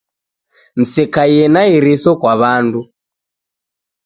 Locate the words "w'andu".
2.41-2.81